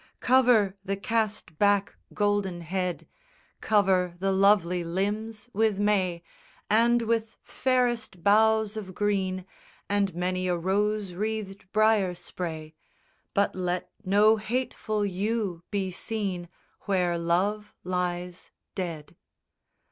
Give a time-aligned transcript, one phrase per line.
[0.19, 3.07] Cover the cast back golden head,
[3.61, 6.23] Cover the lovely limbs with may,
[6.71, 9.45] And with fairest boughs of green,
[9.87, 12.73] And many a rose wreathed briar spray;
[13.35, 16.49] But let no hateful yew be seen
[16.85, 19.15] Where Love lies dead.